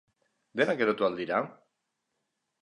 Denak 0.59 0.81
erotu 0.85 1.07
al 1.09 1.17
dira? 1.19 1.43